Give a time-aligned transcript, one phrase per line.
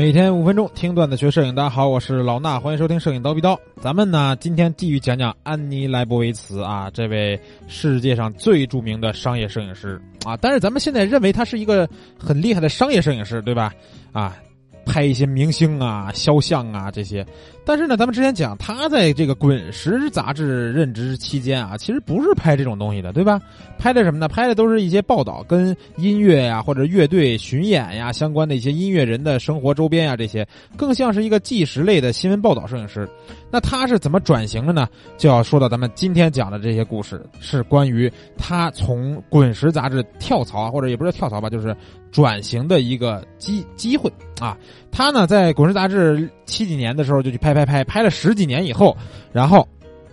[0.00, 3.60] 每天五分钟听段子学摄影，大家好，我是老衲，欢迎收听摄影刀逼刀。
[3.82, 7.38] 咱们呢，今天继续讲讲安妮莱博维茨啊，这位
[7.68, 10.34] 世界上最著名的商业摄影师啊。
[10.38, 11.86] 但是咱们现在认为他是一个
[12.18, 13.74] 很厉害的商业摄影师，对吧？
[14.10, 14.38] 啊，
[14.86, 17.22] 拍一些明星啊、肖像啊这些。
[17.64, 23.40] 但是呢，咱们之前讲他在这个《滚石》杂志任职期间啊，其实不是拍这种东西的，对吧？
[23.78, 24.28] 拍的什么呢？
[24.28, 33.08] 拍的都是一些报道，跟音乐呀或者乐队巡演呀相关的一些音乐人的生活周边呀这些，更像是一个纪实类的新闻报道摄影师。
[33.50, 34.88] 那他是怎么转型的呢？
[35.16, 41.74] 就要说到咱们今天讲的这些故事，是关于他从《滚石》杂志跳槽，或者也不是跳槽吧，就是
[42.10, 44.56] 转型的一个机机会啊。
[44.90, 48.96] 他呢，在《滚石》杂志七几年的时候就去拍拍拍，拍了十几年以后，
[49.32, 49.66] 然后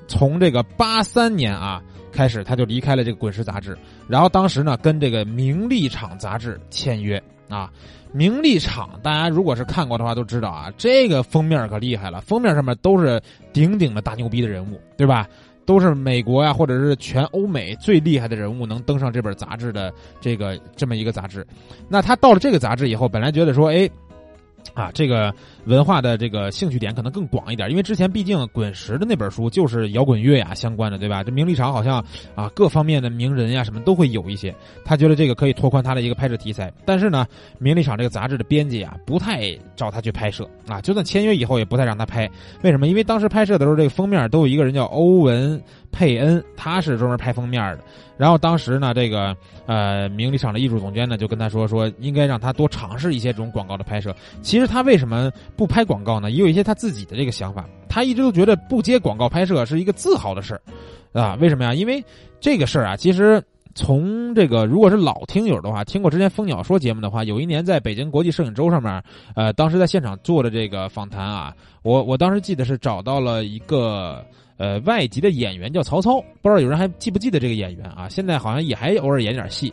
[0.08, 3.76] 从这个八三年啊开始，他就离开了这个《滚石》杂志，
[4.08, 7.72] 然后当时呢跟这个《名利场》杂志签约啊。
[8.14, 15.28] 名利场，大家如果是看过的话都知道啊，这个封面可厉害了，封面上面都是顶顶的大牛逼的人物，对吧？
[15.66, 21.46] 都是美国呀，或者是全欧美最厉害的人物能登上这本杂志的这个这么一个杂志。
[21.90, 23.90] 那他到了这个杂志以后，本来觉得说，哎。
[24.74, 25.34] 啊，这个
[25.66, 31.24] 文化的这个兴趣点可能更广一点，因为之前毕竟滚石的那本书就是摇滚乐呀相关的，对吧？
[31.24, 32.04] 这名利场好像
[32.36, 34.54] 啊各方面的名人呀什么都会有一些，
[34.86, 36.72] 他觉得这个可以拓宽他的一个拍摄题材。
[36.86, 37.26] 但是呢，
[37.60, 42.30] 名利场这个杂志的编辑啊不太找他去拍摄 啊，就算签约以后也不太让他拍。
[42.62, 42.88] 为什么？
[42.88, 47.84] 因为当时拍摄的时候，这个封面都有一个人叫欧文佩恩，他是专门拍封面的。
[48.18, 49.36] 然后当时呢，这个
[49.68, 54.16] 呃名利场的艺术总监呢就跟他说说，应该让他多尝试一些这种广告的拍摄。
[54.42, 56.32] 其实他为什么不拍广告呢？
[56.32, 57.68] 也有一些他自己的这个想法。
[57.88, 60.62] 他一直都觉得不接广告拍摄是一个自豪的事儿，
[61.20, 61.74] 啊，为什么呀？
[61.74, 62.04] 因为
[62.40, 63.42] 这个事儿啊，其实
[63.76, 69.04] 从这个如果是老听友的话，听过之前蜂鸟说节目的话，有一年在北京国际摄影周上面，
[69.36, 74.26] 呃，当时在现场做的这个访谈啊，我我当时记得是找到了一个。
[74.58, 78.10] 呃，外籍的演员叫曹操，不知道有人还记不记得这个演员啊？
[78.10, 79.72] 现在好像也还偶尔演点戏，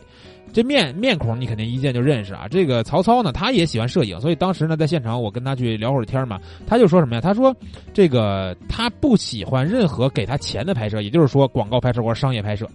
[0.53, 2.47] 这面面孔你肯定一见就认识啊。
[2.47, 7.21] 这个曹操呢，他也喜欢摄影，所以当时呢在现场我跟他去聊会儿天嘛，他就说什么呀？
[7.21, 7.55] 他说
[7.93, 12.69] 这个他不喜欢任何给他钱的拍摄，也就是说广告拍摄或者商业拍摄，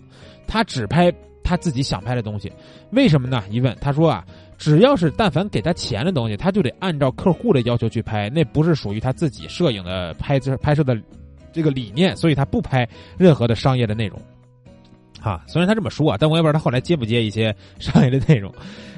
[0.48, 1.12] 他只拍
[1.44, 2.50] 他自己想拍的东西。
[2.90, 3.40] 为什么呢？
[3.50, 4.24] 一问他说啊，
[4.58, 11.00] 只要是但凡给他钱的东西，他就得按照客户的要求去拍，那不是属于他自己摄影的拍摄拍摄的。
[11.52, 12.88] 这个理念，所以他不拍
[13.18, 14.20] 任何的商业的内容，
[15.20, 15.42] 哈。
[15.46, 18.52] 虽然他这么说啊，但我也不知道他后来接不接一些商业的内容。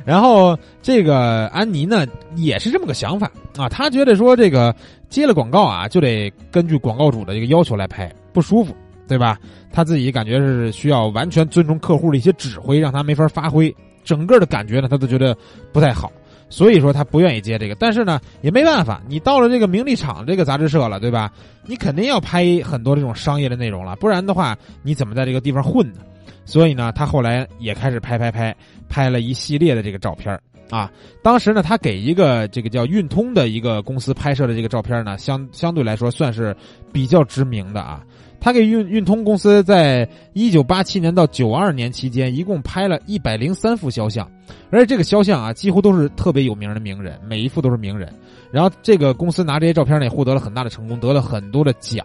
[0.04, 2.04] 然后这个安妮呢，
[2.34, 3.68] 也是这么个想法啊。
[3.68, 4.74] 他觉得说这个
[5.08, 8.74] 接了广告啊，就得根据广告主的这个要求来拍，不舒服，
[9.06, 9.38] 对吧？
[9.72, 13.74] 他自己感觉是需要完全尊重客户的一些指挥，让他没法发挥，
[14.04, 15.36] 整个的感觉呢，他都觉得
[15.72, 16.12] 不太好。
[16.52, 21.32] 所以说他不愿意接这个，但是呢也没办法，你到了这个名利场这个杂志社了，对吧？
[21.64, 26.00] 你肯定要拍很多这种商业的内容了，不然的话你怎么在这个地方混呢？
[26.44, 28.54] 所以呢，他后来也开始拍拍拍，
[28.86, 30.92] 拍了一系列的这个照片啊。
[31.22, 36.54] 当时呢，他给一个这个叫运通的一个公司拍摄的这个照片呢，相相对来说算是
[36.92, 38.02] 比较知名的啊。
[38.42, 44.28] 他给运运通公司在一九八七年到九二年期间，一共拍了一百零三幅肖像，
[44.69, 48.12] 而且这个肖像啊，几乎都是特别有名的名人，每一幅都是名人。
[48.50, 52.04] 然后这个公司拿这些照片呢，也获得了很大的成功，得了很多的奖，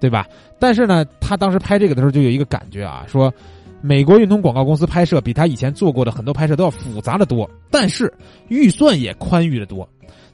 [0.00, 0.26] 对吧？
[0.58, 3.32] 但是呢，他当时拍这个的时候就有一个感觉啊，说
[3.80, 8.12] 美国运通广告公司拍摄比他以前做过的很多拍摄都要复杂的多，但是
[8.48, 9.88] 预算也宽裕的多。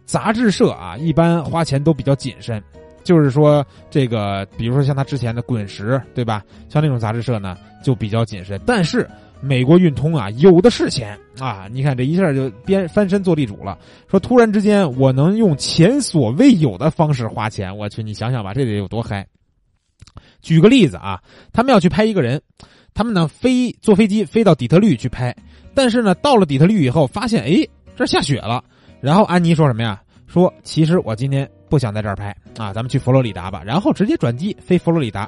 [0.06, 2.62] 杂志社啊，一般花钱都比较谨慎。
[3.02, 6.42] 就是说，这个比如说像他之前的滚石，对吧？
[6.68, 8.60] 像那种杂志社呢，就比较谨慎。
[8.64, 9.08] 但是
[9.40, 11.66] 美国运通啊，有的是钱啊！
[11.70, 13.76] 你看这一下就边翻身做地主了。
[14.08, 19.26] 说突然之间，我能用前所未有的方式花钱，我去，你想想吧，这得有多嗨！
[20.41, 21.20] 举个例子啊，
[21.52, 22.41] 他们要去拍一个人，
[22.94, 25.34] 他们呢飞坐飞机飞到底特律去拍，
[25.74, 27.66] 但是呢到了底特律以后，发现哎
[27.97, 28.62] 这下雪了。
[29.00, 30.00] 然后安妮说什么呀？
[30.28, 31.50] 说其实我今天。
[31.72, 35.27] 不想在这儿拍啊，咱们去佛罗里达吧，然后直接转机飞佛罗里达。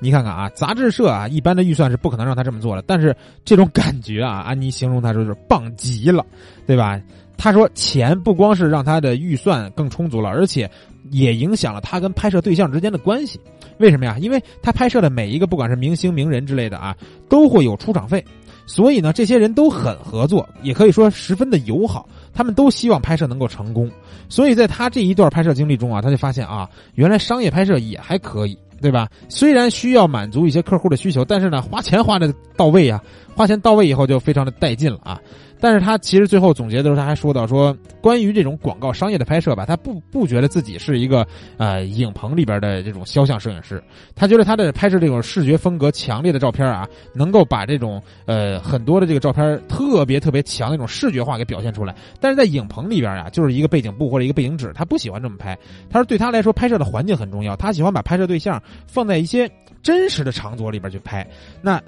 [0.00, 2.82] 你看看啊，杂志社啊，一般的预算是不可能让他这么做的。
[2.84, 6.26] 但是这种感觉啊， 安妮形容他说是棒极了，
[6.66, 7.00] 对吧？
[7.36, 10.68] 他说钱不光是让他的预算更充足了，而且
[11.12, 13.38] 也影响了他跟拍摄对象之间的关系。
[13.78, 14.16] 为什么呀？
[14.18, 16.96] 因为他拍摄的每一个不管是明星名人之类的啊，
[17.28, 18.24] 都会有出场费，
[18.66, 22.08] 所以呢，这些人都很合作，也可以说十分的友好。
[22.36, 23.88] 他们都希望拍摄能够成功，
[24.28, 29.08] 所以在他这一段拍摄经历中啊，他就发现啊，原来商业拍摄也还可以，对吧？
[29.28, 33.00] 虽然需要满足一些客户的需求，但是呢，花钱花的到位啊，
[33.34, 35.20] 花钱到位以后就非常的带劲了啊。
[35.60, 41.26] 但是他其实最后总结的时候，他还说到说，关于这种广告商业的拍摄吧，他不不觉得自己是一个
[41.56, 43.82] 呃影棚里边的这种肖像摄影师，
[44.14, 51.94] 他觉得他的拍摄这种视觉风格强烈的照片啊，能够把这种呃很多的这个照片特别特别强那种视觉化给表现出来。
[52.20, 55.56] 但是在影棚里边啊，就是一个背景布或者一个背景纸，他不喜欢这么拍。
[55.88, 59.50] 他说对他来说，拍摄的环境很重要，他喜欢把拍摄对象放在一些
[59.82, 61.26] 真实的场所里边去拍。
[61.62, 61.80] 那。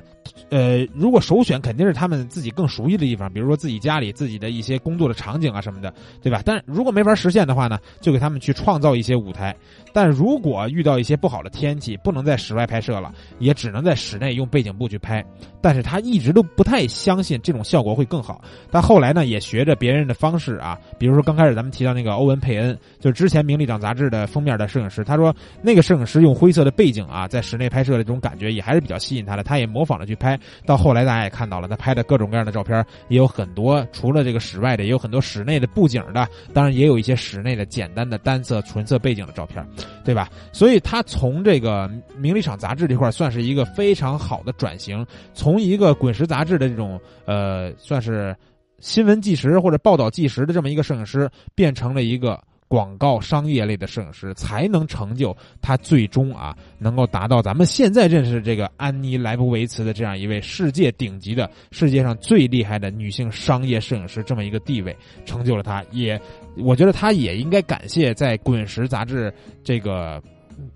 [0.50, 5.92] 呃，如果首选肯定是他们自己更熟悉的地方，比如说自己家里自己的一些工作的场景啊什么的，
[6.22, 6.42] 对吧？
[6.44, 9.54] 但如果没法实现的话呢，就给他们去创造一些舞台。
[9.92, 15.24] 但如果遇到一些不好的天气，不能在室外拍摄了，也只能在室内用背景布去拍。
[15.62, 18.40] 但是他一直都不太相信这种效果会更好。
[18.70, 30.38] 但后来呢，也学着别人的方式啊，比如说刚开始咱们提到那个欧文佩恩，就是之前《名利场》杂志的封面的摄影师，他说那个摄影师用灰色的背景啊，在室内拍摄的这种感觉也还是比较吸引他的，他也模仿着去拍。
[30.64, 39.64] 到后来大家也看到了，他拍的各种各样的照片也有很多，除了这个室外的，也有很多室内的布景的，当然也有一些室内的简单的单色纯色背景的照片。
[40.04, 40.30] 对吧？
[40.52, 45.04] 所以他从这个名利场杂志这块算是一个非常好的转型，
[45.34, 48.34] 从一个滚石杂志的这种呃，算是
[48.78, 66.20] 新闻纪实或者报道纪实的这么一个摄影师，变成了一个广告商业类的摄影师，才能成就他最终啊，能够达到咱们现在认识这个安妮莱布维茨的这样一位世界顶级的、世界上最厉害的女性商业摄影师这么一个地位，成就了他，也。
[66.58, 69.32] 我觉得他也应该感谢在《滚石》杂志
[69.62, 70.22] 这个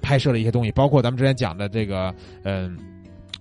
[0.02, 2.14] 拍摄的一些东西，包括咱们之前讲的这个，
[2.44, 2.78] 嗯，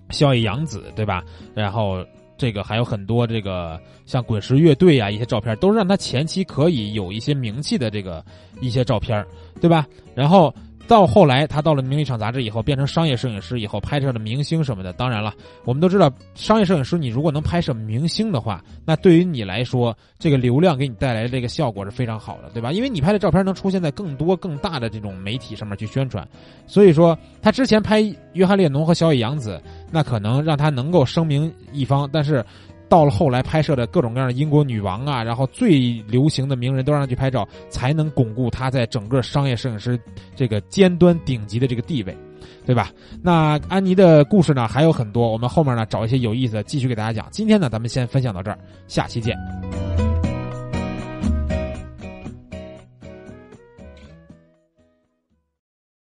[0.09, 1.21] 萧野洋子，对吧？
[1.53, 2.05] 然后
[2.39, 8.25] 这个还有很多这个像滚石乐队啊一些照片，都是让他前期可以有一些名气的这个
[8.61, 9.23] 一些照片，
[9.61, 9.85] 对吧？
[10.15, 10.51] 然后。
[10.87, 14.91] 到后来，他到了《名利场》杂志以后，变成商业摄影师以后，拍摄的明星什么的。
[14.91, 15.31] 当然了，
[15.63, 22.71] 我们都知道，商业摄影师你如果能拍摄明星的话，那对于你来说，这个流量给你带来的这个效果是非常好的，对吧？
[22.71, 26.27] 因为你拍的照片能出现在更多更大的这种媒体上面去宣传。
[26.65, 28.01] 所以说，他之前拍
[28.33, 32.45] 约翰列侬和小野洋子，那可能让他能够声名一方，但是。
[32.89, 39.95] 到了后来拍摄的各种各样的英国女王啊，然后最流行的名人都让他去拍照，才能巩固他在整个商业摄影师
[40.35, 42.17] 这个尖端顶级的这个地位，
[42.65, 42.89] 对吧？
[43.21, 47.27] 那安妮的故事呢还有很多，我们后面呢找一些有意思的继续给大家讲。
[47.29, 48.57] 今天呢咱们先分享到这儿，
[48.87, 49.37] 下期见。